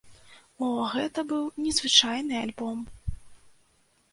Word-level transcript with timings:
О, 0.35 0.69
гэта 0.93 1.19
быў 1.31 1.43
незвычайны 1.65 2.41
альбом! 2.43 2.79